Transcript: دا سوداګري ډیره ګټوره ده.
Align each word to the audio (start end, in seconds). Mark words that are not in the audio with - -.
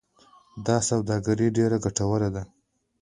دا 0.65 0.77
سوداګري 0.89 1.47
ډیره 1.57 1.77
ګټوره 1.85 2.29
ده. 2.35 2.43